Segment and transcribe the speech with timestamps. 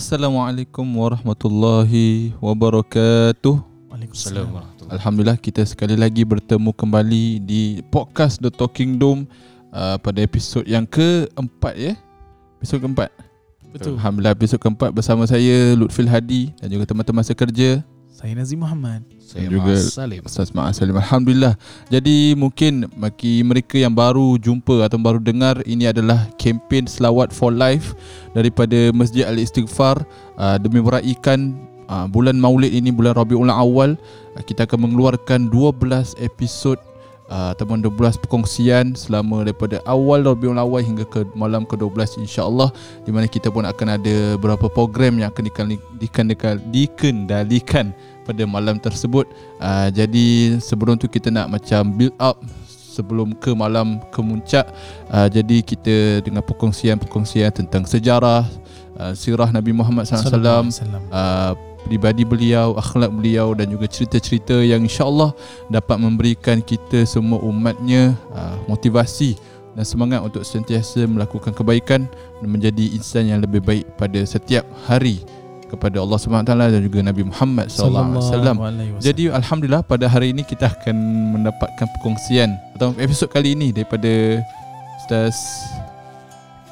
[0.00, 3.60] Assalamualaikum warahmatullahi wabarakatuh.
[3.92, 9.28] Waalaikumsalam warahmatullahi Alhamdulillah kita sekali lagi bertemu kembali di podcast The Talking Dome
[9.68, 11.92] uh, pada episod yang keempat ya.
[12.56, 13.12] Episod keempat.
[13.76, 14.00] Betul.
[14.00, 17.84] Alhamdulillah episod keempat bersama saya Lutfil Hadi dan juga teman-teman sekerja
[18.20, 19.00] Saya Nazim Muhammad.
[19.08, 20.20] Dan Saya juga Mas Salim.
[20.28, 21.56] Ustaz Ma'as Salim Alhamdulillah
[21.88, 27.48] Jadi mungkin bagi mereka yang baru jumpa atau baru dengar Ini adalah kempen Selawat for
[27.48, 27.96] Life
[28.36, 30.04] Daripada Masjid Al-Istighfar
[30.36, 31.56] uh, Demi meraihkan
[31.88, 33.96] uh, bulan maulid ini Bulan Rabiul Awal
[34.36, 36.76] uh, Kita akan mengeluarkan 12 episod
[37.30, 42.74] uh, Ataupun 12 perkongsian Selama daripada awal Rabiul Awal Hingga ke malam ke-12 insyaAllah
[43.06, 45.44] Di mana kita pun akan ada beberapa program Yang akan
[45.96, 47.86] dikendalikan, dikendalikan
[48.30, 49.26] pada malam tersebut.
[49.58, 52.38] Uh, jadi sebelum tu kita nak macam build up
[52.70, 54.70] sebelum ke malam kemuncak.
[55.10, 58.46] Uh, jadi kita dengan perkongsian-perkongsian tentang sejarah
[59.00, 60.70] uh, sirah Nabi Muhammad SAW
[61.10, 61.52] uh,
[61.86, 65.32] pribadi beliau, akhlak beliau dan juga cerita-cerita yang insyaAllah
[65.72, 69.36] dapat memberikan kita semua umatnya uh, motivasi
[69.74, 75.22] dan semangat untuk sentiasa melakukan kebaikan dan menjadi insan yang lebih baik pada setiap hari
[75.70, 78.58] kepada Allah SWT dan juga Nabi Muhammad SAW.
[78.98, 80.96] Jadi alhamdulillah pada hari ini kita akan
[81.38, 84.42] mendapatkan perkongsian atau episod kali ini daripada
[84.98, 85.38] Ustaz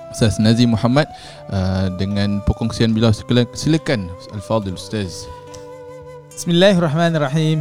[0.09, 1.05] Ustaz Nazim Muhammad
[1.53, 3.13] uh, dengan perkongsian beliau
[3.53, 5.29] silakan Al-Fadil Ustaz.
[6.33, 7.61] Bismillahirrahmanirrahim.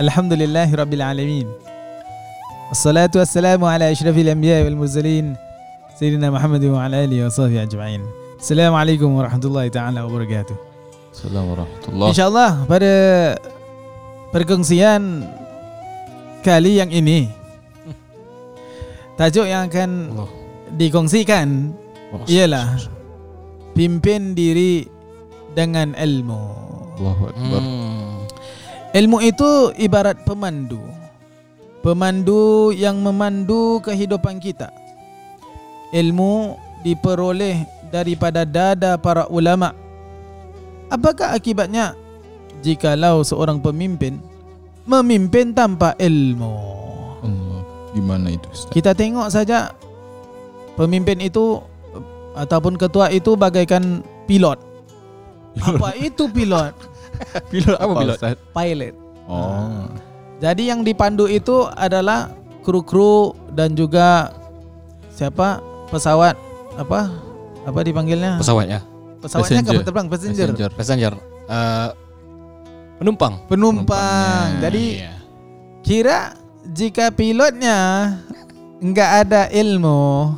[0.00, 1.46] Alhamdulillahirabbil alamin.
[2.72, 5.36] Wassalatu wassalamu ala asyrafil anbiya wal mursalin
[5.98, 8.00] sayyidina Muhammad wa ala alihi wa sahbihi ajma'in.
[8.40, 10.56] Assalamualaikum warahmatullahi taala wabarakatuh.
[11.12, 12.10] Assalamualaikum warahmatullahi.
[12.16, 12.92] Insyaallah pada
[14.32, 15.28] perkongsian
[16.40, 17.28] kali yang ini
[19.20, 20.39] tajuk yang akan Allah.
[20.78, 21.74] Dikongsikan
[22.10, 22.74] Oh, ialah
[23.78, 24.82] pimpin diri
[25.54, 26.42] dengan ilmu.
[26.98, 27.62] Allahu akbar.
[27.62, 28.26] Hmm.
[28.90, 30.82] Ilmu itu ibarat pemandu.
[31.86, 34.74] Pemandu yang memandu kehidupan kita.
[35.94, 37.62] Ilmu diperoleh
[37.94, 39.70] daripada dada para ulama.
[40.90, 41.94] Apakah akibatnya
[42.66, 44.18] jikalau seorang pemimpin
[44.82, 46.54] memimpin tanpa ilmu?
[47.22, 47.62] Allah.
[47.94, 48.74] Gimana itu Ustaz?
[48.74, 49.70] Kita tengok saja
[50.80, 51.60] pemimpin itu
[52.32, 54.56] ataupun ketua itu bagaikan pilot.
[55.60, 56.72] Apa itu pilot?
[57.48, 58.16] pilot apa pilot?
[58.16, 58.36] Ustaz?
[58.50, 58.94] Pilot.
[59.28, 59.84] Oh.
[60.40, 64.32] Jadi yang dipandu itu adalah kru-kru dan juga
[65.10, 66.32] siapa pesawat
[66.74, 67.12] apa
[67.60, 68.80] apa dipanggilnya Pesawat ya.
[69.20, 69.72] pesawatnya Passenger.
[69.74, 70.70] kapal terbang passenger, Messenger.
[70.72, 71.12] Passenger.
[71.44, 71.88] Uh,
[72.96, 73.34] penumpang.
[73.46, 74.48] penumpang.
[74.60, 75.12] Jadi Iya.
[75.82, 76.18] kira
[76.64, 77.76] jika pilotnya
[78.78, 80.32] enggak ada ilmu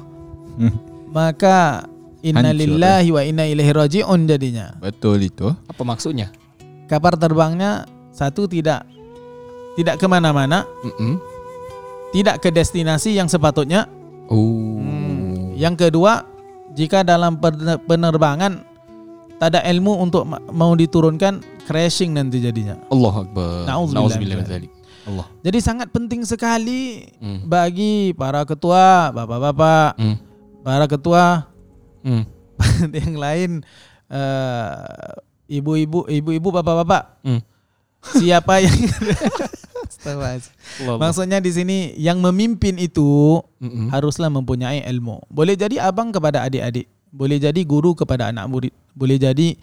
[1.08, 1.86] maka
[2.20, 4.74] innalillahi wa inna ilaihi rajiun jadinya.
[4.78, 5.50] Betul itu.
[5.50, 6.30] apa maksudnya?
[6.86, 8.84] Kapal terbangnya satu tidak
[9.72, 11.16] tidak kemana-mana, Mm-mm.
[12.12, 13.88] tidak ke destinasi yang sepatutnya.
[14.28, 14.76] Oh.
[14.78, 15.56] Hmm.
[15.56, 16.24] Yang kedua,
[16.72, 18.64] jika dalam pener- penerbangan
[19.36, 22.76] tak ada ilmu untuk ma- mau diturunkan, crashing nanti jadinya.
[22.86, 23.64] Allah Akbar.
[23.66, 24.44] Na'udzubillah.
[25.02, 25.26] Allah.
[25.42, 27.42] Jadi sangat penting sekali Hmm.
[27.42, 30.16] bagi para ketua, bapak-bapak, Hmm.
[30.62, 31.50] Para ketua
[32.02, 32.26] Hmm.
[32.98, 33.50] yang lain,
[34.10, 34.74] eh,
[35.46, 37.22] ibu-ibu, ibu-ibu, bapak-bapak.
[37.22, 37.42] Hmm.
[38.02, 38.74] Siapa yang.
[40.98, 43.86] Maksudnya di sini yang memimpin itu Mm-mm.
[43.94, 45.22] haruslah mempunyai ilmu.
[45.30, 49.54] Boleh jadi abang kepada adik-adik, boleh jadi guru kepada anak murid, boleh jadi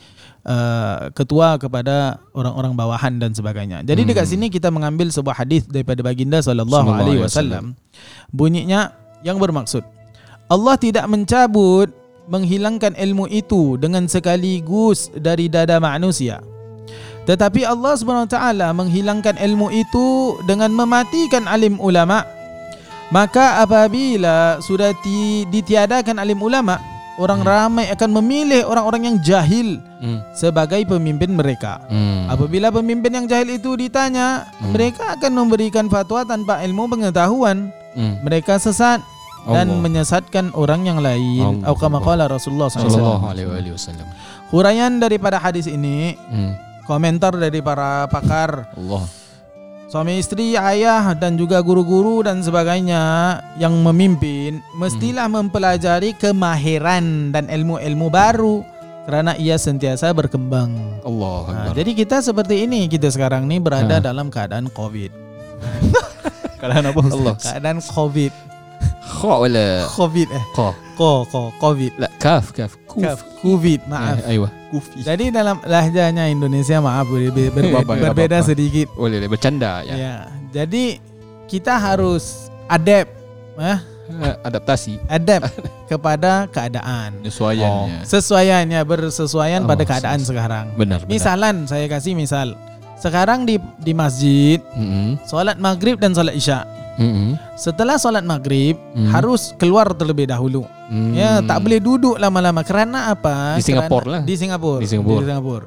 [0.48, 3.84] uh, ketua kepada orang-orang bawahan dan sebagainya.
[3.84, 4.10] Jadi Hmm.
[4.16, 7.76] dekat sini kita mengambil sebuah hadis daripada baginda sallallahu alaihi wasallam.
[8.32, 8.96] Bunyinya
[9.28, 9.84] yang bermaksud
[10.50, 11.94] Allah tidak mencabut
[12.26, 16.42] menghilangkan ilmu itu dengan sekaligus dari dada manusia.
[17.30, 22.26] Tetapi Allah Subhanahu Wa Taala menghilangkan ilmu itu dengan mematikan alim ulama.
[23.14, 26.82] Maka apabila sudah ti, ditiadakan alim ulama,
[27.22, 27.50] orang Hmm.
[27.50, 30.22] ramai akan memilih orang-orang yang jahil Hmm.
[30.34, 31.82] sebagai pemimpin mereka.
[31.90, 32.26] Hmm.
[32.26, 34.74] Apabila pemimpin yang jahil itu ditanya, Hmm.
[34.74, 37.70] mereka akan memberikan fatwa tanpa ilmu pengetahuan.
[37.94, 38.22] Hmm.
[38.26, 39.02] Mereka sesat
[39.52, 41.62] dan menyesatkan orang yang lain.
[41.64, 43.30] Kama qala Rasulullah Sallallahu SAW.
[43.30, 44.08] alaihi wasallam.
[44.50, 46.54] Huraian daripada hadis ini, Hmm.
[46.84, 49.06] komentar dari para pakar Allah.
[49.86, 53.02] suami istri, ayah dan juga guru-guru dan sebagainya
[53.56, 58.62] yang memimpin mestilah mempelajari kemahiran dan ilmu-ilmu baru
[59.04, 60.70] kerana ia sentiasa berkembang.
[61.02, 64.04] Allah Nah, jadi kita seperti ini kita sekarang ni berada Ha.
[64.04, 65.10] dalam keadaan COVID.
[66.62, 67.36] Kalau apa Allah.
[67.36, 68.34] Keadaan COVID.
[69.10, 69.68] Kha wala.
[69.90, 70.44] Covid eh.
[70.54, 70.70] Kha.
[70.94, 71.94] Ko ko Covid.
[71.98, 72.78] La kaf kaf.
[72.86, 73.02] Kuf.
[73.02, 73.20] Kaf.
[73.40, 74.20] Covid, maaf.
[74.22, 74.50] Eh, Aywa.
[74.70, 75.02] Kufi.
[75.02, 78.92] Jadi dalam lahjanya Indonesia maaf ber- ber- ber- Apa-apa, berbeda sedikit.
[78.94, 79.96] Boleh boleh bercanda Ya.
[79.96, 80.16] ya.
[80.52, 81.02] Jadi
[81.46, 83.10] kita harus adapt
[83.58, 83.80] eh,
[84.10, 84.98] Eh, Adaptasi.
[85.06, 85.54] adapt
[85.86, 87.22] kepada keadaan.
[87.22, 88.02] Penyesuaiannya.
[88.04, 90.74] Sesuaiannya bersesuaian Oh, pada keadaan se- sekarang.
[90.74, 91.06] Benar.
[91.06, 91.10] benar.
[91.10, 92.58] Misalan saya kasih misal.
[92.98, 95.22] Sekarang di di masjid Mm-mm.
[95.24, 96.66] solat maghrib dan solat isya.
[97.00, 97.40] Mm-mm.
[97.56, 99.08] Setelah solat maghrib Hmm.
[99.10, 100.68] harus keluar terlebih dahulu.
[100.92, 101.12] Mm.
[101.14, 102.60] Ya, tak boleh duduk lama-lama.
[102.62, 103.56] Kerana apa?
[103.56, 104.22] Di Singapura Kerana- lah.
[104.22, 104.80] Di Singapura.
[104.80, 105.18] Di Singapura.
[105.18, 105.66] Di Singapura.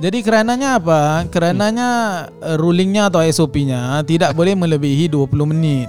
[0.00, 1.00] Jadi kerananya apa?
[1.28, 1.88] Kerananya
[2.34, 5.86] uh, rulingnya atau SOP-nya tidak boleh melebihi 20 menit.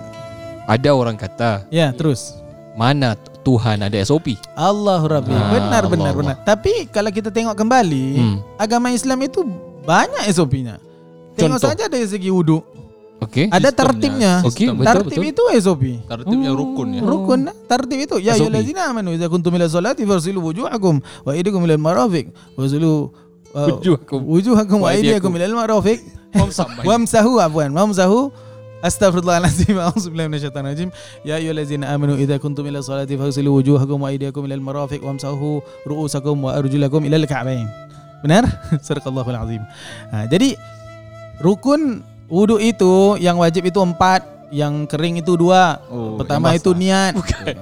[0.64, 2.36] Ada orang kata Ya, terus.
[2.74, 4.34] mana Tuhan ada SOP.
[4.54, 5.30] Allahu Rabbi.
[5.30, 6.36] Ah, benar, benar, Allah, benar.
[6.42, 8.38] Tapi kalau kita tengok kembali, Hmm.
[8.56, 9.44] agama Islam itu
[9.82, 10.80] banyak SOP-nya.
[11.36, 11.70] Tengok Contoh.
[11.70, 12.64] saja dari segi wudhu.
[13.26, 13.46] Okey.
[13.48, 13.80] Ada Sistemnya.
[13.80, 14.32] tertibnya.
[14.44, 15.32] Okey, betul Tertib betul.
[15.32, 15.84] itu SOP.
[16.06, 17.02] Tertib yang rukun ya.
[17.02, 21.74] Rukun tertib itu ya ayyuhallazina amanu idza kuntum ila salati farsilu wujuhakum wa aydiyakum ila
[21.80, 22.26] al-marafiq
[22.60, 23.10] wasilu
[23.56, 24.20] uh, Wujuhakum.
[24.28, 25.32] wujuhakum wa aydiyakum.
[25.40, 26.00] ila al-marafiq
[26.84, 28.34] wamsahu afwan wamsahu
[28.84, 30.90] Astaghfirullahaladzim A'udzubillahi minasyaitonir rajim
[31.24, 36.36] Ya ayyuhallazina amanu idza kuntum ila salati faghsilu wujuhakum wa aydiyakum ila al-marafiq wamsahu ru'usakum
[36.44, 37.64] wa arjulakum ila al-ka'bayn.
[38.28, 38.44] Benar?
[38.88, 39.64] Sadaqallahul azim.
[40.12, 40.60] Ha, jadi
[41.40, 45.78] rukun wudu itu yang wajib itu empat, yang kering itu dua.
[45.94, 47.14] Oh, Pertama itu niat.
[47.14, 47.54] Bukan.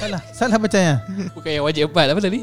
[0.00, 1.04] Salah, salah bacanya.
[1.36, 2.40] Bukan yang wajib empat apa tadi?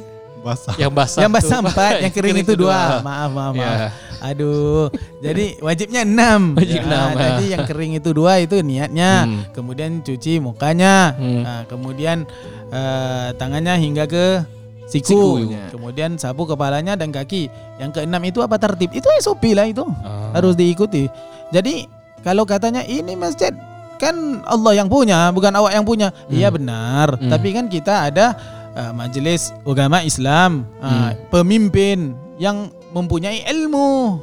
[0.47, 0.75] basah.
[0.79, 1.19] Yang basah.
[1.25, 3.01] yang basah empat, yang kering itu dua.
[3.03, 3.55] Maaf, maaf, maaf.
[3.57, 3.89] Ya.
[4.17, 4.89] Aduh,
[5.21, 6.57] jadi wajibnya enam.
[6.57, 7.49] Wajib Ya, enam, Tadi ah.
[7.53, 9.29] yang kering itu dua itu niatnya.
[9.29, 9.41] Hmm.
[9.53, 11.13] Kemudian cuci mukanya.
[11.13, 11.43] Hmm.
[11.45, 12.25] Ah, kemudian
[12.73, 14.41] eh, tangannya hingga ke
[14.89, 15.37] siku.
[15.37, 15.53] Siku.
[15.77, 17.49] Kemudian sapu kepalanya dan kaki.
[17.77, 18.89] Yang keenam itu apa tertib?
[18.89, 19.85] Itu SOP lah itu.
[20.01, 20.33] Ah.
[20.33, 21.05] Harus diikuti.
[21.51, 21.87] Jadi
[22.21, 23.55] kalau katanya ini masjid
[23.97, 26.13] kan Allah yang punya, bukan awak yang punya.
[26.29, 27.17] Iya benar.
[27.17, 27.31] Hmm.
[27.33, 28.37] Tapi kan kita ada
[28.77, 31.11] uh, majelis agama Islam, uh, Hmm.
[31.33, 34.21] pemimpin yang mempunyai ilmu.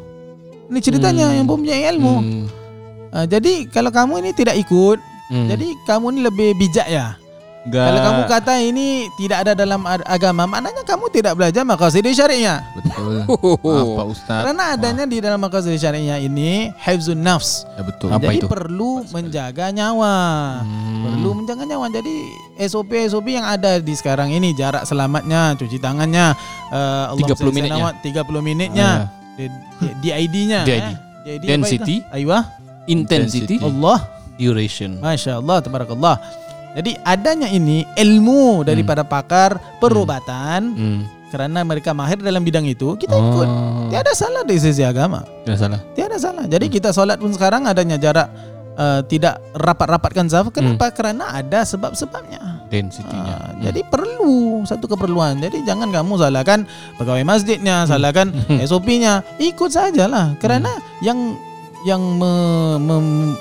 [0.71, 1.37] Ini ceritanya Hmm.
[1.43, 2.15] yang mempunyai ilmu.
[2.23, 2.45] Hmm.
[3.11, 4.99] Uh, jadi kalau kamu ini tidak ikut,
[5.33, 5.49] Hmm.
[5.51, 7.19] jadi kamu ini lebih bijak ya.
[7.65, 7.85] Enggak.
[7.89, 12.61] Kalau kamu kata ini tidak ada dalam agama, maknanya kamu tidak belajar maqasid syariah.
[12.77, 13.25] betul.
[13.65, 14.43] Maaf Pak Ustaz.
[14.45, 17.65] Karena adanya di dalam maqasid syariah ini hifzun nafs.
[17.73, 18.13] Ya betul.
[18.13, 18.47] Apa Jadi itu?
[18.53, 20.17] perlu menjaga nyawa.
[20.61, 21.03] Hmm.
[21.09, 21.89] Perlu menjaga nyawa.
[21.89, 22.15] Jadi
[22.61, 26.37] SOP-SOP yang ada di sekarang ini jarak selamatnya, cuci tangannya,
[26.69, 27.97] uh, 30 minitnya.
[28.05, 28.89] 30 minitnya,
[29.41, 29.49] di,
[29.81, 30.61] di, DID-nya.
[30.69, 30.85] DID.
[30.85, 30.95] eh.
[31.25, 31.97] DID apa Density.
[32.05, 32.13] itu?
[32.13, 32.39] Aywa.
[32.85, 34.05] intensity, Allah.
[34.37, 35.01] duration.
[35.01, 36.21] Masya Allah, tabarakallah.
[36.75, 41.01] Jadi adanya ini ilmu daripada pakar perubatan Hmm.
[41.31, 43.47] kerana mereka mahir dalam bidang itu, kita ikut.
[43.47, 43.87] Oh.
[43.89, 45.23] Tiada salah dari sisi agama.
[45.43, 45.81] Tidak salah.
[45.95, 46.45] Tiada salah.
[46.45, 48.31] Jadi kita solat pun sekarang adanya jarak
[48.75, 50.51] uh, tidak rapat-rapatkan saf.
[50.51, 50.91] Kenapa?
[50.91, 52.67] Kerana ada sebab-sebabnya.
[52.71, 53.35] Density-nya.
[53.35, 55.39] Ah, Jadi perlu satu keperluan.
[55.39, 56.67] Jadi jangan kamu salahkan
[56.99, 59.23] pegawai masjidnya, salahkan SOP-nya.
[59.39, 60.35] Ikut sajalah.
[60.39, 61.39] Kerana yang
[61.85, 62.33] yang me,
[62.81, 63.37] mem-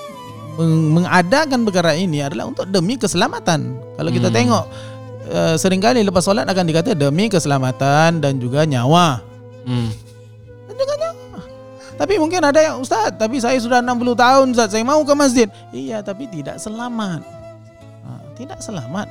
[0.55, 3.73] meng- mengadakan perkara ini adalah untuk demi keselamatan.
[3.95, 4.35] Kalau kita Hmm.
[4.35, 4.63] tengok
[5.25, 9.21] uh, seringkali lepas solat akan dikata demi keselamatan dan juga nyawa.
[9.63, 9.89] Hmm.
[11.93, 15.47] Tapi mungkin ada yang Ustaz, tapi saya sudah 60 tahun Ustaz, saya mau ke masjid.
[15.69, 17.21] Iya, tapi tidak selamat.
[18.01, 19.07] Ha, tidak selamat.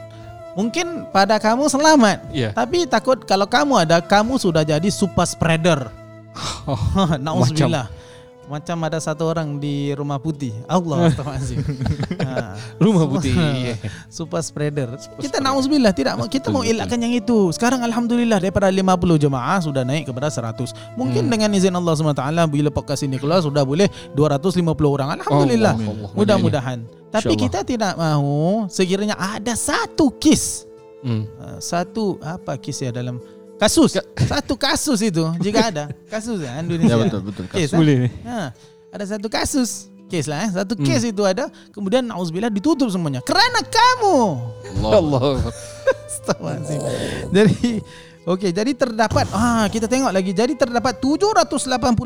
[0.53, 2.19] Mungkin pada kamu selamat.
[2.35, 2.51] Ya.
[2.53, 5.89] Tapi takut kalau kamu ada, kamu sudah jadi super spreader.
[6.67, 7.87] Oh, Nauzubillah.
[8.53, 10.53] Macam ada satu orang di rumah putih.
[10.69, 11.65] Allah astagfirullahalazim.
[12.21, 13.33] ha, Rumah putih.
[14.13, 14.93] super spreader.
[15.17, 17.49] kita nauzubillah tidak mau kita mau elakkan yang itu.
[17.57, 18.85] Sekarang alhamdulillah daripada 50
[19.17, 20.69] jemaah sudah naik kepada 100.
[21.01, 22.21] Mungkin dengan izin Allah SWT
[22.53, 25.17] bila podcast ini keluar sudah boleh 250 orang.
[25.17, 25.73] Alhamdulillah.
[25.73, 26.11] Allah.
[26.13, 26.85] Mudah-mudahan.
[27.09, 30.69] Tapi kita tidak mahu sekiranya ada satu kes
[31.03, 31.27] Hmm.
[31.35, 33.19] uh, satu apa kes ya dalam
[33.63, 33.91] kasus
[34.35, 37.45] satu kasus itu jika ada kasus ya Indonesia Ya betul betul.
[37.47, 38.11] kes, Boleh ni.
[38.27, 38.51] Ha,
[38.91, 40.51] ada satu kasus kes lah eh.
[40.51, 44.17] satu kes itu ada kemudian nauzubillah ditutup semuanya kerana kamu
[44.83, 45.39] Allah.
[46.11, 46.81] Astagfirullahaladzim.
[47.33, 47.81] Jadi
[48.23, 50.31] Okey, jadi terdapat ah kita tengok lagi.
[50.31, 51.59] Jadi terdapat 780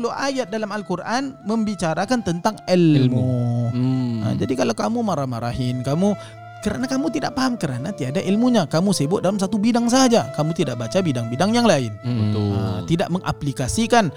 [0.09, 3.21] ayat dalam Al-Quran membicarakan tentang ilmu.
[3.69, 4.25] Hmm.
[4.25, 6.17] Ha, jadi kalau kamu marah-marahin, kamu
[6.65, 10.75] kerana kamu tidak paham kerana tiada ilmunya, kamu sibuk dalam satu bidang saja, kamu tidak
[10.81, 11.93] baca bidang-bidang yang lain.
[12.01, 12.33] Hmm.
[12.33, 14.09] Ha, tidak mengaplikasikan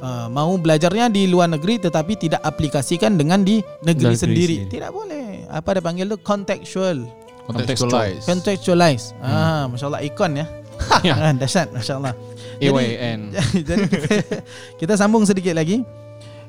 [0.00, 4.56] uh, mau belajarnya di luar negeri tetapi tidak aplikasikan dengan di negeri Negeri sendiri.
[4.64, 4.72] sendiri.
[4.72, 5.26] Tidak boleh.
[5.48, 7.06] Apa dia panggil tu contextual.
[7.46, 8.26] Contextualize.
[8.26, 9.14] Contextualize.
[9.22, 10.46] Ah, masya-Allah ikon ya.
[11.06, 11.14] Ya.
[11.16, 12.12] Ah, dahsyat masya-Allah.
[12.60, 13.32] AYN.
[13.32, 13.74] Jadi kita,
[14.84, 15.80] kita sambung sedikit lagi.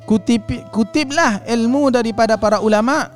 [0.08, 3.12] Kutip kutiplah ilmu daripada para ulama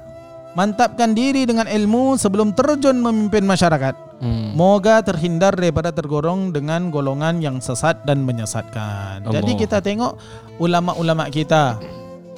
[0.54, 3.96] mantapkan diri dengan ilmu sebelum terjun memimpin masyarakat.
[4.22, 4.54] Hmm.
[4.54, 9.26] Moga terhindar daripada tergolong dengan golongan yang sesat dan menyesatkan.
[9.26, 9.42] Allah.
[9.42, 10.20] Jadi kita tengok
[10.62, 11.82] ulama-ulama kita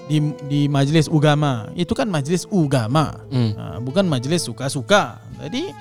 [0.07, 1.67] di di majlis agama.
[1.75, 3.19] Itu kan majlis agama.
[3.27, 3.51] Hmm.
[3.57, 5.19] Ha, bukan majlis suka-suka.
[5.43, 5.73] Jadi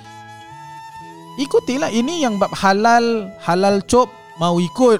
[1.38, 4.10] ikutilah ini yang bab halal halal cop
[4.42, 4.98] mau ikut.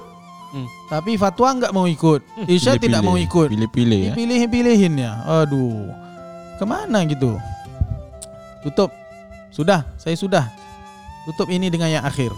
[0.53, 0.69] Hmm.
[0.93, 2.21] Tapi fatwa enggak mau ikut.
[2.45, 3.49] Isya tidak mau ikut.
[3.49, 4.15] Pilih-pilih ya.
[4.15, 5.13] Dipilih-pilihin ya.
[5.25, 6.12] Aduh.
[6.57, 7.37] Kemana gitu?
[8.63, 8.91] Tutup.
[9.53, 10.49] Sudah, saya sudah.
[11.29, 12.33] Tutup ini dengan yang akhir.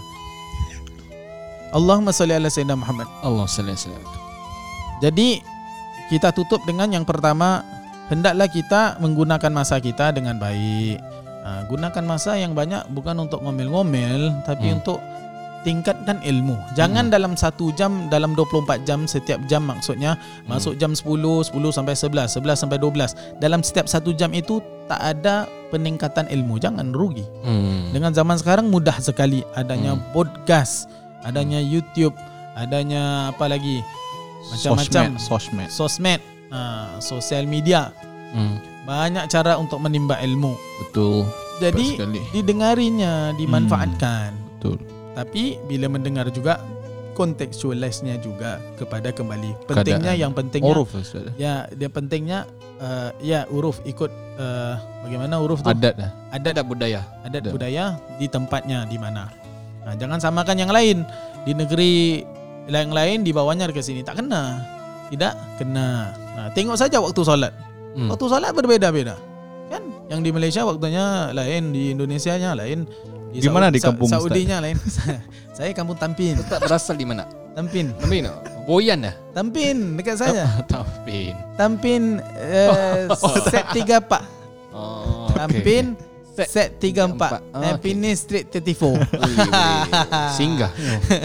[1.73, 3.07] Allahumma salli ala sayyidina Muhammad.
[3.19, 4.05] Allah sallallahu alaihi wasallam.
[5.03, 5.29] Jadi
[6.07, 7.65] kita tutup dengan yang pertama
[8.07, 11.01] hendaklah kita menggunakan masa kita dengan baik.
[11.45, 14.81] Ha, gunakan masa yang banyak bukan untuk ngomel-ngomel tapi Hmm.
[14.81, 14.97] untuk
[15.65, 16.53] tingkatkan ilmu.
[16.77, 21.01] Jangan dalam satu jam dalam 24 jam setiap jam maksudnya masuk jam 10,
[21.49, 23.17] 10 sampai 11, 11 sampai 12.
[23.41, 26.61] Dalam setiap satu jam itu tak ada peningkatan ilmu.
[26.61, 27.25] Jangan rugi.
[27.41, 27.89] Hmm.
[27.89, 30.05] Dengan zaman sekarang mudah sekali adanya Hmm.
[30.13, 30.85] podcast,
[31.25, 32.13] adanya YouTube,
[32.53, 33.81] adanya apa lagi?
[34.53, 35.69] Macam-macam Sosmed.
[35.73, 36.21] sosmed,
[36.53, 37.89] ha, sosial media.
[38.29, 38.61] Hmm.
[38.85, 40.53] Banyak cara untuk menimba ilmu.
[40.85, 41.25] Betul.
[41.57, 41.97] Jadi
[42.29, 44.29] didengarinya, dimanfaatkan.
[44.61, 44.77] Betul.
[45.15, 46.59] Tapi bila mendengar juga
[47.15, 49.55] kontekstualisnya juga kepada kembali.
[49.65, 50.23] Pentingnya Keadaan.
[50.27, 51.31] yang pentingnya Uruf Ustaz.
[51.39, 52.43] ya dia pentingnya
[52.77, 54.75] uh, ya uruf ikut uh,
[55.07, 56.11] bagaimana uruf tu Adat dah.
[56.35, 57.01] adat Ada budaya.
[57.23, 57.49] adat Ada.
[57.55, 57.85] budaya
[58.19, 59.31] di tempatnya di mana.
[59.87, 61.07] Nah, jangan samakan yang lain.
[61.47, 62.25] Di negeri
[62.67, 64.59] yang lain dibawanya ke sini tak kena.
[65.13, 66.11] Tidak kena.
[66.35, 67.53] Nah, tengok saja waktu solat.
[67.95, 68.11] Hmm.
[68.11, 69.15] Waktu solat berbeza-beza.
[69.71, 69.85] Kan?
[70.11, 72.89] Yang di Malaysia waktunya lain, di Indonesia nya lain.
[73.35, 74.23] Di Gimana di Sa- kampung, Ustaz?
[74.23, 74.79] Saudinya lain.
[75.57, 76.39] Saya kampung Tampin.
[76.47, 77.27] Tak berasal di mana?
[77.51, 77.91] Tampin.
[77.99, 78.23] Tampin.
[78.63, 79.15] Boyan dah.
[79.31, 80.47] Tampin dekat saya.
[80.71, 81.35] Tampin.
[81.55, 83.11] Tampin uh,
[83.51, 84.23] set 3 pak.
[84.71, 85.35] Oh, okay.
[85.39, 85.85] Tampin
[86.35, 87.31] Set set 3 empat.
[87.31, 87.41] pak.
[87.55, 88.75] Ah, Tampines Street 34.
[88.75, 89.47] Wih, wih.
[90.35, 90.71] Singgah.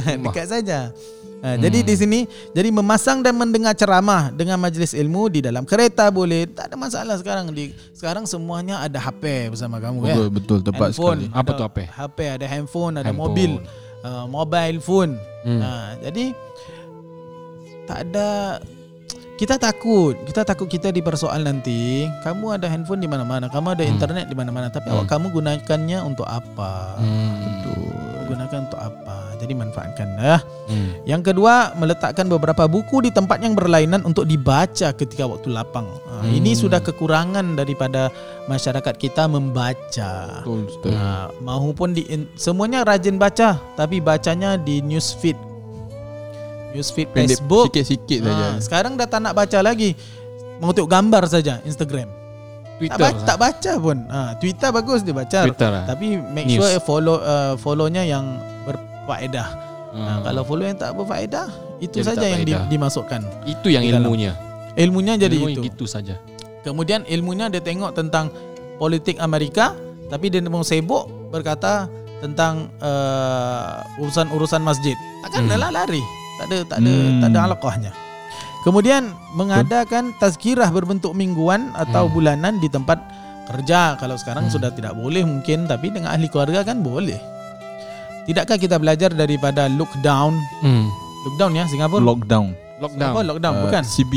[0.07, 0.95] Dekat saja.
[1.41, 2.21] Ha, Jadi di sini
[2.53, 7.17] jadi memasang dan mendengar ceramah dengan majlis ilmu di dalam kereta boleh tak ada masalah
[7.17, 10.09] sekarang di sekarang semuanya ada HP bersama kamu kan.
[10.13, 11.33] Betul betul tepat sekali.
[11.33, 11.79] Apa tu HP?
[11.89, 13.33] HP ada handphone, ada Handphone.
[13.33, 13.51] mobil,
[14.03, 15.13] uh, mobile phone.
[15.41, 15.61] Hmm.
[15.61, 15.71] Ha,
[16.03, 16.25] jadi
[17.85, 18.61] tak ada
[19.35, 22.05] kita takut, kita takut kita dipersoal nanti.
[22.21, 23.93] Kamu ada handphone di mana-mana, kamu ada Hmm.
[23.97, 25.01] internet di mana-mana, tapi Hmm.
[25.01, 27.01] awak kamu gunakannya untuk apa?
[27.01, 27.33] Hmm.
[27.41, 28.10] Betul.
[29.51, 30.39] Jadi manfaatkan ya.
[30.71, 30.95] Hmm.
[31.03, 35.91] Yang kedua, meletakkan beberapa buku di tempat yang berlainan untuk dibaca ketika waktu lapang.
[36.07, 36.31] Ha, Hmm.
[36.31, 38.15] Ini sudah kekurangan daripada
[38.47, 40.39] masyarakat kita membaca.
[40.47, 40.95] Betul Ustaz.
[40.95, 42.07] Ha, mahupun di
[42.39, 45.35] semuanya rajin baca, tapi bacanya di newsfeed.
[46.71, 47.75] Newsfeed Pendek Facebook.
[47.75, 48.47] sikit-sikit saja.
[48.55, 49.99] Ha, sekarang dah tak nak baca lagi.
[50.63, 52.07] Tengok gambar saja Instagram.
[52.79, 52.95] Twitter.
[52.95, 53.99] Tak, baca, tak baca pun.
[54.07, 55.41] Ha, Twitter bagus dia baca.
[55.43, 55.85] Twitter lah.
[55.91, 56.63] Tapi make News.
[56.63, 58.39] sure follow uh, follownya yang
[59.11, 59.49] berfaedah.
[59.91, 60.07] Hmm.
[60.07, 61.51] Ha, kalau follow yang tak berfaedah,
[61.83, 63.27] itu saja yang di, dimasukkan.
[63.43, 64.39] itu yang di ilmunya.
[64.79, 65.61] Ilmunya jadi Ilmu itu.
[65.67, 66.15] Itu saja.
[66.63, 68.31] Kemudian ilmunya dia tengok tentang
[68.79, 69.75] politik Amerika,
[70.07, 71.91] tapi dia mau sibuk berkata
[72.23, 74.95] tentang uh, urusan-urusan masjid.
[75.27, 75.59] Takkan Hmm.
[75.59, 75.75] hmm.
[75.75, 76.03] lari.
[76.39, 77.21] Tak ada tak ada Hmm.
[77.21, 77.93] tak ada alaqahnya.
[78.63, 82.15] Kemudian mengadakan tazkirah berbentuk mingguan atau Hmm.
[82.15, 83.01] bulanan di tempat
[83.51, 83.99] kerja.
[83.99, 84.55] Kalau sekarang Hmm.
[84.55, 87.19] sudah tidak boleh mungkin, tapi dengan ahli keluarga kan boleh.
[88.31, 90.39] Tidakkah kita belajar daripada lockdown?
[90.63, 90.87] Hmm.
[91.27, 91.99] Lockdown ya Singapura.
[92.01, 92.47] Lockdown.
[92.79, 93.11] Lockdown.
[93.11, 93.83] Singapura lockdown Uh, bukan?
[93.83, 94.15] CB.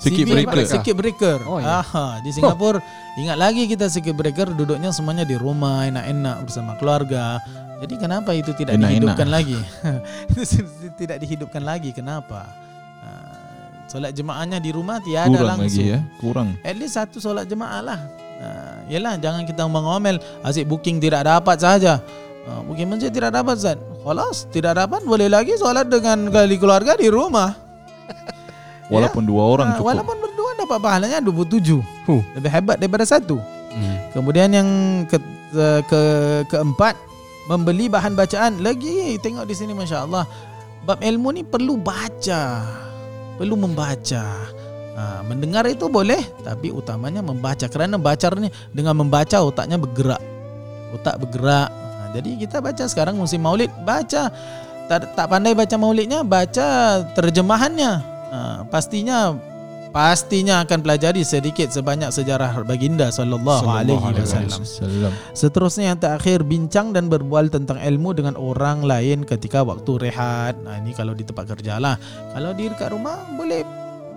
[0.00, 0.64] Circuit breaker.
[0.64, 1.38] Circuit breaker.
[1.44, 1.84] Oh, ya.
[1.84, 2.80] Aha, di Singapura
[3.14, 7.36] ingat lagi kita circuit breaker duduknya semuanya di rumah enak-enak bersama keluarga.
[7.80, 8.96] Jadi kenapa itu tidak Enak-enak.
[8.96, 9.58] dihidupkan lagi?
[10.28, 10.40] Itu
[11.00, 12.48] tidak dihidupkan lagi kenapa?
[13.00, 15.68] Ah, Solat jemaahnya di rumah tiada Kurang langsung.
[15.68, 16.00] lagi ya.
[16.16, 16.48] Kurang.
[16.60, 18.00] At least satu solat jemaah lah.
[18.40, 22.00] Uh, yelah jangan kita mengomel asyik booking tidak dapat saja.
[22.48, 23.78] Uh, booking masjid tidak dapat Zat.
[24.00, 27.52] Khalas tidak dapat boleh lagi solat dengan kali keluarga di rumah.
[28.92, 29.88] Walaupun dua orang Ah, cukup.
[29.92, 31.78] Walaupun berdua dapat pahalanya 27.
[32.08, 32.22] Huh.
[32.34, 33.38] Lebih hebat daripada satu.
[33.70, 33.96] Hmm.
[34.10, 34.68] Kemudian yang
[35.06, 35.14] ke,
[35.86, 36.00] ke
[36.50, 36.98] keempat
[37.46, 40.26] membeli bahan bacaan lagi tengok di sini masya-Allah.
[40.82, 42.66] Bab ilmu ni perlu baca.
[43.38, 44.24] Perlu membaca.
[45.00, 50.20] Ha, mendengar itu boleh tapi utamanya membaca kerana baca ni dengan membaca otaknya bergerak.
[50.98, 51.70] Otak bergerak.
[52.10, 54.34] Ha, jadi kita baca sekarang musim Maulid baca
[54.90, 57.92] tak, tak pandai baca Maulidnya baca terjemahannya.
[58.30, 59.38] Ha, pastinya
[59.90, 64.62] pastinya akan pelajari sedikit sebanyak sejarah baginda sallallahu alaihi wasallam.
[65.34, 70.58] Seterusnya yang terakhir bincang dan berbual tentang ilmu dengan orang lain ketika waktu rehat.
[70.62, 71.98] Nah ini kalau di tempat kerja lah.
[72.34, 73.62] Kalau di dekat rumah boleh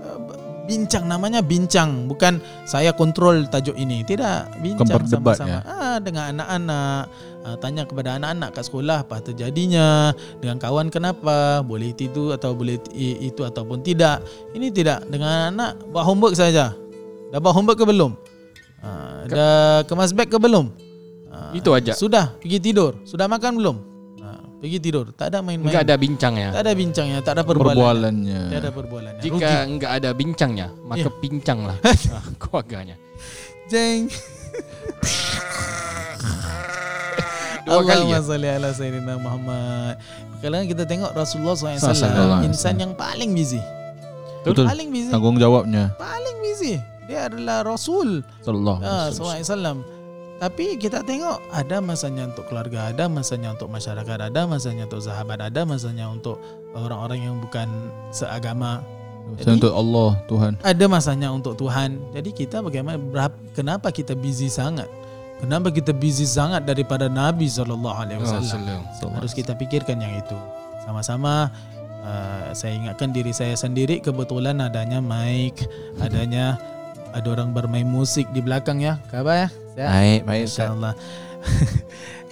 [0.05, 4.01] uh, bincang namanya bincang bukan saya kontrol tajuk ini.
[4.03, 5.50] Tidak bincang sama-sama.
[5.50, 5.60] Ya?
[5.67, 7.01] ah dengan anak-anak.
[7.43, 10.15] Ah, tanya kepada anak-anak kat sekolah apa terjadinya?
[10.39, 11.60] Dengan kawan kenapa?
[11.62, 14.24] Boleh itu atau boleh itu ataupun tidak?
[14.55, 15.03] Ini tidak.
[15.12, 16.72] Dengan anak buat homework saja.
[17.36, 18.15] Dah buat homework ke belum?
[18.79, 20.72] Ah, dah kemas beg ke belum?
[21.32, 21.91] Ah, Itu aja.
[21.91, 22.96] sudah pergi tidur.
[23.03, 23.92] Sudah makan belum
[24.63, 26.48] pergi tidur tak ada main-main Enggak ada bincangnya.
[26.55, 28.41] tak ada bincangnya tak ada perbualan Perbualannya.
[28.48, 31.20] tak ada perbualan Jika enggak ada bincangnya, maka Ya.
[31.20, 31.75] pincanglah
[32.15, 32.96] ah, keluarganya.
[33.67, 34.08] jeng
[37.63, 38.20] Dua kali ya.
[38.20, 39.96] Allahumma salli ala sayyidina Muhammad.
[40.43, 43.62] Kadang kita tengok Rasulullah SAW Sallallahu alaihi insan yang paling busy.
[44.43, 44.67] Betul.
[44.67, 45.08] Paling busy.
[45.08, 45.96] Tanggungjawabnya.
[45.96, 46.75] Paling busy.
[47.08, 49.77] Dia adalah Rasul Sallallahu ah, alaihi wasallam.
[50.43, 55.39] Tapi kita tengok ada masanya untuk keluarga, ada masanya untuk masyarakat, ada masanya untuk sahabat,
[55.39, 56.35] ada masanya untuk
[56.75, 57.71] orang-orang yang bukan
[58.12, 58.83] seagama.
[59.39, 60.51] Saya untuk Allah Tuhan.
[60.59, 61.95] ada masanya untuk Tuhan.
[62.12, 64.91] Jadi kita bagaimana berap- kenapa kita busy sangat?
[65.39, 68.83] Kenapa kita busy sangat daripada Nabi sallallahu alaihi wasallam?
[69.15, 70.35] Harus kita pikirkan yang itu.
[70.83, 71.55] Sama-sama
[72.03, 75.55] uh, saya ingatkan diri saya sendiri kebetulan adanya mic,
[76.03, 76.59] adanya
[77.13, 78.98] ada orang bermain musik di belakang ya.
[79.13, 79.50] Khabar ya?
[79.77, 79.89] Siap?
[79.89, 80.43] Baik, baik.
[80.50, 80.93] InsyaAllah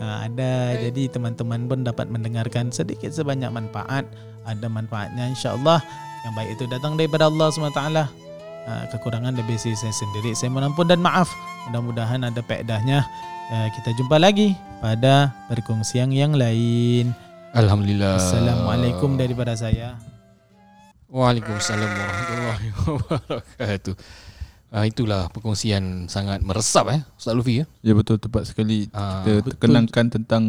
[0.02, 4.06] ha, Ada Jadi teman-teman pun dapat mendengarkan Sedikit sebanyak manfaat
[4.46, 5.82] Ada manfaatnya insyaAllah
[6.26, 10.70] Yang baik itu datang daripada Allah SWT ha, Kekurangan lebih saya saya sendiri Saya mohon
[10.70, 11.34] ampun dan maaf
[11.70, 13.06] Mudah-mudahan ada peedahnya
[13.50, 17.14] ha, Kita jumpa lagi Pada perkongsian yang lain
[17.52, 18.16] Alhamdulillah.
[18.16, 20.00] Assalamualaikum daripada saya
[21.12, 23.96] Waalaikumsalam warahmatullahi wabarakatuh.
[24.72, 27.66] Ah, itulah perkongsian sangat meresap eh Ustaz Lufi ya.
[27.84, 28.88] Ya betul tepat sekali.
[28.92, 29.54] Ah, Kita betul.
[29.60, 30.44] kenangkan tentang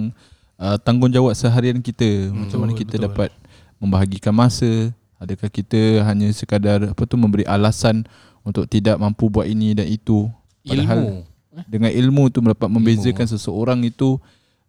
[0.56, 2.30] uh, tanggungjawab seharian kita.
[2.30, 3.06] Macam mana Betul, kita betul.
[3.08, 3.30] dapat
[3.76, 4.94] membahagikan masa.
[5.18, 8.06] Adakah kita hanya sekadar apa tu memberi alasan
[8.40, 10.30] untuk tidak mampu buat ini dan itu.
[10.62, 11.18] Padahal ilmu.
[11.66, 14.22] dengan ilmu tu dapat membezakan seseorang itu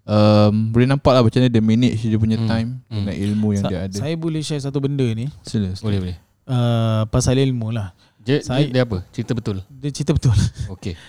[0.03, 2.49] um, boleh nampak lah macam mana dia manage dia punya Hmm.
[2.49, 2.95] time Hmm.
[2.99, 3.95] dengan ilmu yang Sa- dia ada.
[3.95, 5.69] Saya boleh share satu benda ni Sila.
[5.79, 6.17] Boleh boleh.
[6.45, 7.93] uh, Pasal ilmu lah
[8.23, 9.03] Dia, Saya- dia, dia apa?
[9.09, 9.59] Cerita betul.
[9.67, 10.31] Dia cerita betul
[10.69, 10.95] Okey.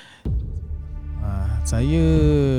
[1.21, 2.05] Ah, saya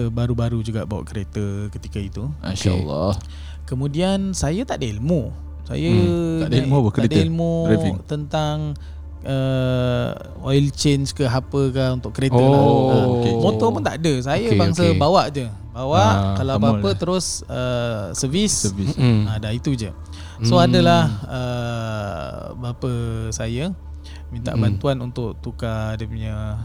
[0.10, 1.38] baru-baru juga bawa kereta
[1.70, 2.26] ketika itu.
[2.42, 3.14] Masya-Allah.
[3.64, 5.30] Kemudian saya tak ada ilmu.
[5.64, 6.90] Saya Hmm, tak ada ilmu apa?
[6.96, 7.96] Tak ada ilmu Driving?
[8.06, 8.58] tentang
[9.22, 10.10] uh,
[10.44, 12.58] oil change ke apa ke untuk kereta Oh, lah.
[12.58, 13.34] Ah, okey.
[13.36, 14.14] Motor pun tak ada.
[14.24, 14.98] Saya Okey, bangsa okey.
[14.98, 15.46] bawa je.
[15.70, 16.96] Bawa Ah, kalau apa-apa lah.
[16.96, 18.66] terus uh, servis.
[19.30, 19.94] Ada itu je.
[20.42, 20.66] So Hmm.
[20.66, 22.92] adalah uh, bapa
[23.30, 23.78] saya
[24.36, 24.62] minta Hmm.
[24.62, 26.60] bantuan untuk tukar dia punya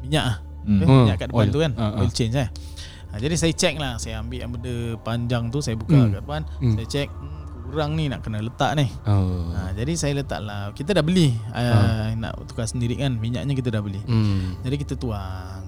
[0.00, 0.36] minyak ah.
[0.60, 0.76] Hmm.
[0.76, 1.50] Eh, Hmm, minyak kat depan oil.
[1.50, 1.98] tu kan Ah, ah.
[1.98, 2.48] Oil change eh
[3.06, 6.10] ha, Jadi saya check lah Saya ambil yang benda panjang tu Saya buka Hmm.
[6.10, 6.74] kat depan Hmm.
[6.74, 9.48] Saya check hmm, Kurang ni nak kena letak ni Oh.
[9.50, 13.70] ha, Jadi saya letak lah Kita dah beli uh, Nak tukar sendiri kan Minyaknya kita
[13.70, 14.60] dah beli Hmm.
[14.60, 15.64] Jadi kita tuang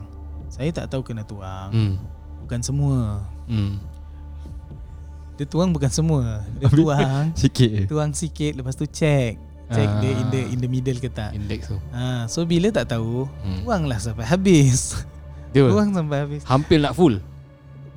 [0.47, 1.95] Saya tak tahu kena tuang Hmm.
[2.43, 3.81] Bukan semua Hmm.
[5.35, 7.89] Dia tuang bukan semua Dia tuang Sikit.
[7.89, 9.41] Tuang sikit Lepas tu check
[9.73, 9.99] Check Ah.
[9.99, 11.77] dia in the, in the middle ke tak Index tu.
[11.89, 13.63] ha, So bila tak tahu Hmm.
[13.63, 15.01] Tuanglah sampai habis
[15.51, 17.17] Dia Tuang sampai habis hampir nak full.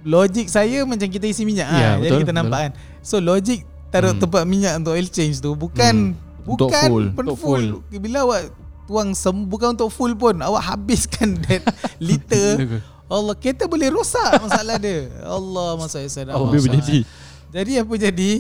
[0.02, 2.40] Logik saya macam kita isi minyak Ya, yeah, betul, Jadi kita betul.
[2.42, 4.22] nampak kan So logik taruh Hmm.
[4.22, 7.06] tempat minyak untuk oil change tu Bukan Untuk Bukan full.
[7.10, 7.66] pun Untuk full.
[7.82, 7.98] full.
[7.98, 8.42] Bila awak
[8.86, 11.66] tuang sem Bukan untuk full pun Awak habiskan that
[11.98, 17.06] liter Allah kereta boleh rosak masalah dia Allah masa saya dah Oh, jadi.
[17.52, 18.32] Jadi apa jadi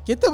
[0.00, 0.28] Kereta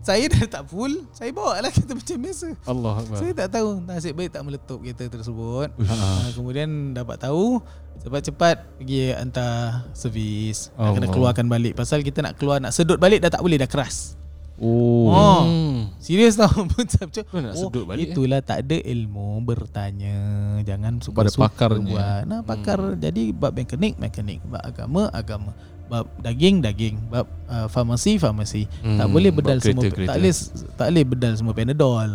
[0.00, 3.18] saya dah tak full Saya bawa lah kereta macam biasa Allah Akbar.
[3.20, 5.96] Saya tak tahu Nasib baik tak meletup kereta tersebut Ha.
[6.32, 7.60] Kemudian dapat tahu
[8.00, 13.20] Cepat-cepat pergi hantar servis Nak kena keluarkan balik Pasal kita nak keluar Nak sedut balik
[13.20, 14.16] dah tak boleh Dah keras
[14.60, 15.08] Oh.
[15.08, 15.40] Oh.
[15.40, 15.88] Hmm.
[15.96, 18.12] Serius tau Macam Kau nak sedut balik, eh?
[18.12, 20.16] Itulah tak ada ilmu Bertanya
[20.60, 21.96] Jangan suka-suka pakarnya.
[21.96, 22.22] buat.
[22.24, 25.52] Nah pakar Jadi bab mekanik Mekanik Bab agama Agama
[25.90, 30.08] Bab daging Daging Bab uh, farmasi Farmasi Hmm, Tak boleh bedal bab semua kereta, kereta.
[30.08, 30.34] Tak boleh
[30.72, 32.10] Tak boleh bedal semua Panadol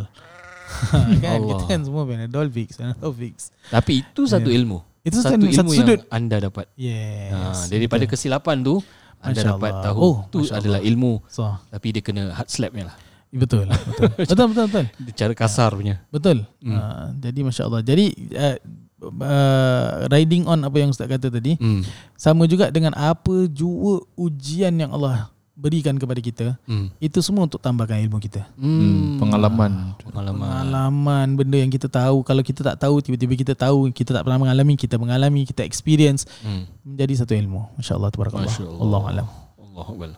[1.21, 1.49] kan Allah.
[1.51, 3.35] kita kan semua Panadol fix Panadol fix
[3.67, 4.79] Tapi itu satu ilmu.
[5.03, 6.65] Itu satu satu, ilmu satu yang sudut anda dapat.
[6.73, 8.13] Yes Ha, daripada betul.
[8.15, 8.75] kesilapan tu
[9.19, 9.85] anda Masya dapat Allah.
[9.85, 10.89] tahu Oh, tu Masya adalah Allah.
[10.89, 12.95] ilmu so, tapi dia kena hard slapnya lah.
[13.29, 14.85] Betul Betul Betul betul, betul.
[15.01, 15.95] Dia cara kasar punya.
[16.07, 16.47] Betul.
[16.57, 16.71] Hmm.
[16.71, 16.79] Hmm.
[16.79, 17.81] Uh, jadi masya Allah.
[17.81, 18.57] Jadi uh,
[19.01, 21.81] uh, riding on apa yang Ustaz kata tadi Hmm.
[22.13, 26.91] sama juga dengan apa jua ujian yang Allah berikan kepada kita Hmm.
[26.97, 28.43] itu semua untuk tambahkan ilmu kita.
[28.55, 29.95] Hmm, pengalaman.
[30.03, 30.43] Pengalaman.
[30.43, 34.35] Pengalaman benda yang kita tahu kalau kita tak tahu tiba-tiba kita tahu kita tak pernah
[34.37, 36.67] mengalami kita mengalami kita experience Hmm.
[36.83, 37.71] menjadi satu ilmu.
[37.79, 38.51] Masya-Allah tabarakallah.
[38.51, 39.01] Masya Allah.
[39.15, 39.27] Alam.
[39.55, 40.09] Allah Akbar.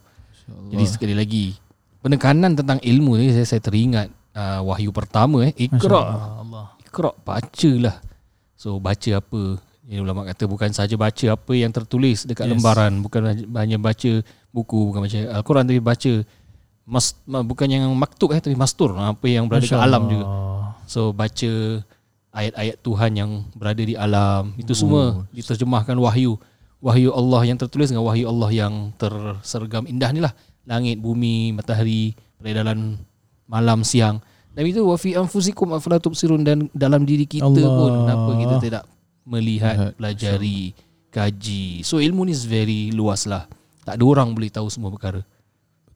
[0.48, 1.54] Jadi sekali lagi
[2.00, 6.02] penekanan tentang ilmu ni saya, saya teringat uh, wahyu pertama eh Iqra.
[6.02, 6.30] Allah.
[6.42, 6.66] Allah.
[6.82, 7.96] Iqra bacalah.
[8.58, 9.62] So baca apa?
[9.88, 12.60] Yang ulama kata bukan saja baca apa yang tertulis dekat Yes.
[12.60, 13.22] lembaran, bukan
[13.56, 14.12] hanya baca
[14.52, 16.12] buku, bukan baca Al-Quran tapi baca
[16.84, 20.26] mas, ma- bukan yang maktub eh tapi mastur apa yang berada Masya dekat alam juga.
[20.90, 21.52] So baca
[22.34, 26.36] ayat-ayat Tuhan yang berada di alam itu semua diterjemahkan wahyu
[26.78, 32.12] wahyu Allah yang tertulis dengan wahyu Allah yang tersergam indah ni lah langit bumi matahari
[32.38, 33.00] peredaran
[33.48, 34.20] malam siang
[34.58, 37.78] dan itu wa fi anfusikum afala tubsirun dan dalam diri kita Allah.
[37.78, 38.84] pun kenapa kita tidak
[39.22, 39.92] melihat Lihat.
[40.02, 40.74] pelajari
[41.14, 43.46] kaji so ilmu ni is very luas lah
[43.86, 45.22] tak ada orang boleh tahu semua perkara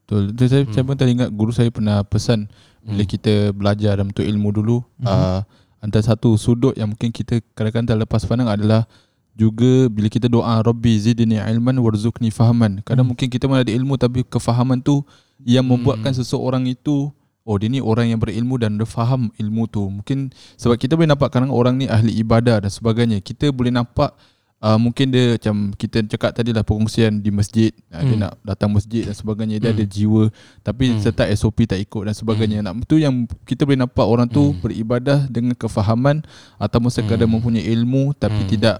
[0.02, 0.34] Betul.
[0.34, 0.74] Itu saya, hmm.
[0.74, 2.50] saya pun teringat guru saya pernah pesan
[2.82, 3.12] bila Hmm.
[3.14, 5.06] kita belajar dalam bentuk ilmu dulu hmm.
[5.06, 5.40] uh,
[5.78, 8.90] antara satu sudut yang mungkin kita kadang-kadang terlepas pandang adalah
[9.32, 12.82] juga bila kita doa Rabbi zidni ilman warzuqni fahaman.
[12.84, 13.14] Kadang Hmm.
[13.14, 15.06] mungkin kita ada ilmu tapi kefahaman tu
[15.46, 19.82] yang membuatkan seseorang itu oh dia ni orang yang berilmu dan dia faham ilmu tu.
[19.86, 23.18] Mungkin sebab kita boleh nampak kadang orang ni ahli ibadah dan sebagainya.
[23.18, 24.14] Kita boleh nampak
[24.62, 28.22] uh, mungkin dia macam kita cakap tadi lah perkongsian di masjid uh, dia Hmm.
[28.22, 29.78] nak datang masjid dan sebagainya dia Hmm.
[29.82, 30.22] ada jiwa
[30.62, 31.02] tapi Hmm.
[31.02, 34.62] serta SOP tak ikut dan sebagainya nak itu yang kita boleh nampak orang tu Hmm.
[34.62, 36.22] beribadah dengan kefahaman
[36.62, 37.42] ataupun sekadar Hmm.
[37.42, 38.50] mempunyai ilmu tapi Hmm.
[38.50, 38.76] tidak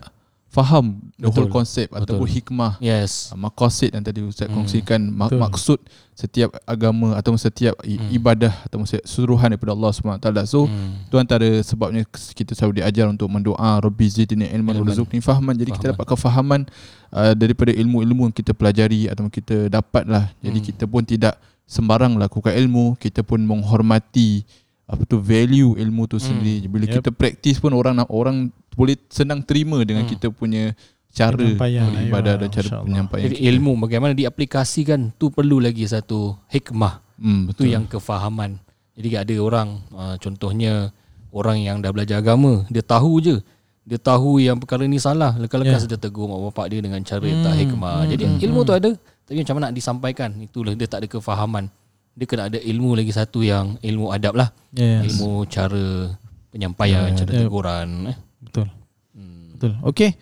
[0.52, 1.64] faham the whole Betul.
[1.64, 4.60] konsep ataupun hikmah yes uh, maqasid yang tadi Ustaz Hmm.
[4.60, 5.40] kongsikan mak- Betul.
[5.40, 5.78] maksud
[6.12, 8.12] setiap agama ataupun setiap Hmm.
[8.12, 8.52] ibadah
[8.84, 11.08] setiap suruhan daripada Allah SWT so Hmm.
[11.08, 15.96] itu antara sebabnya kita selalu diajar untuk mendoa Rabbi zidni ilman warzuqni fahman jadi kita
[15.96, 16.68] dapat kefahaman
[17.10, 20.68] uh, daripada ilmu-ilmu yang kita pelajari atau kita dapat lah jadi Hmm.
[20.68, 24.44] kita pun tidak sembarang lakukan ilmu kita pun menghormati
[24.84, 26.28] apa tu value ilmu tu Hmm.
[26.28, 26.94] sendiri bila Yep.
[27.00, 30.10] kita praktis pun orang orang boleh senang terima dengan Hmm.
[30.10, 30.72] kita punya
[31.08, 33.48] cara Penyampaian, beribadah aywa, dan cara penyampaian Jadi kita.
[33.50, 37.66] ilmu bagaimana diaplikasikan tu perlu lagi satu hikmah hmm, tu betul.
[37.68, 38.56] yang kefahaman.
[38.92, 40.88] Jadi ada orang uh, contohnya
[41.30, 43.36] orang yang dah belajar agama, dia tahu je.
[43.82, 45.88] Dia tahu yang perkara ni salah, lekas-lekas Ya.
[45.88, 47.96] dia tegur mak bapak dia dengan cara yang tak Hmm, hikmah.
[47.98, 48.68] hmm, Jadi hmm, ilmu hmm.
[48.68, 48.90] tu ada,
[49.22, 50.30] tapi macam mana nak disampaikan?
[50.38, 51.64] Itulah dia tak ada kefahaman.
[52.12, 54.48] Dia kena ada ilmu lagi satu yang ilmu adab lah.
[54.70, 55.12] Yes.
[55.12, 56.14] Ilmu cara
[56.48, 57.38] penyampaian, cara Ya.
[57.42, 57.88] teguran.
[58.06, 58.16] eh.
[58.52, 58.68] Betul.
[59.16, 59.56] Hmm.
[59.56, 59.72] Betul.
[59.80, 60.12] Okey.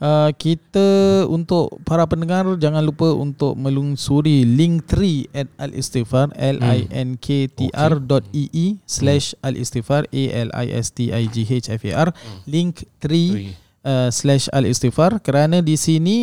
[0.00, 0.86] Uh, kita
[1.28, 7.44] untuk para pendengar jangan lupa untuk melungsuri link 3 at al-istighfar l i n k
[7.52, 11.68] t r dot e e slash al-istighfar a l i s t i g h
[11.68, 12.16] f a r
[12.48, 13.52] link 3 Three.
[13.84, 16.18] uh, slash al-istighfar kerana di sini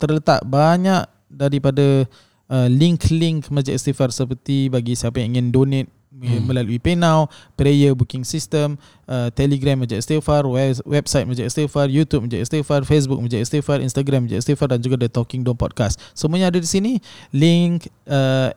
[0.00, 2.08] terletak banyak daripada
[2.50, 6.42] uh, link-link Masjid Istighfar seperti bagi siapa yang ingin donate Hmm.
[6.42, 8.74] melalui PayNow, prayer booking system,
[9.06, 14.26] uh, Telegram Masjid Istighfar, web- website Masjid Istighfar, YouTube Masjid Istighfar, Facebook Masjid Istighfar, Instagram
[14.26, 16.02] Masjid Istighfar dan juga The Talking Dome Podcast.
[16.10, 16.98] Semuanya ada di sini.
[17.30, 18.50] Link uh,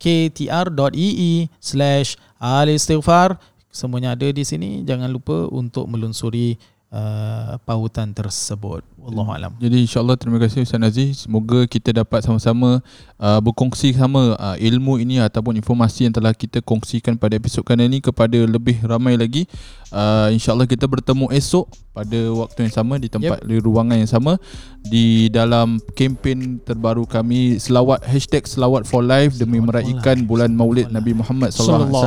[0.00, 3.36] linktr.ee slash al-istighfar
[3.74, 4.86] Semuanya ada di sini.
[4.86, 6.54] Jangan lupa untuk melunsuri
[6.94, 8.86] uh, pautan tersebut.
[8.94, 9.52] Wallahualam.
[9.60, 12.80] Jadi insyaAllah terima kasih Ustaz Aziz Semoga kita dapat sama-sama
[13.20, 17.84] uh, berkongsi sama uh, ilmu ini ataupun informasi yang telah kita kongsikan pada episod kali
[17.84, 19.44] ini kepada lebih ramai lagi.
[19.92, 23.46] Uh, InsyaAllah kita bertemu esok pada waktu yang sama di tempat yep.
[23.46, 24.40] di ruangan yang sama.
[24.84, 31.16] Di dalam kempen terbaru kami selawat Hashtag selawat for life demi meraihkan bulan maulid Nabi
[31.16, 32.04] Muhammad SAW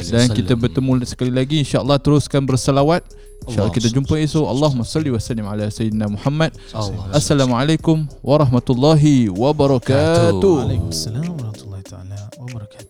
[0.00, 3.04] Dan kita bertemu sekali lagi InsyaAllah teruskan berselawat
[3.46, 4.42] InsyaAllah kita jumpa esok.
[4.42, 6.50] Allahumma salli wa sallim ala Sayyidina Muhammad.
[6.74, 7.14] Allah.
[7.14, 10.54] Assalamualaikum warahmatullahi wabarakatuh.
[10.66, 11.82] Waalaikumsalam warahmatullahi
[12.42, 12.85] wabarakatuh.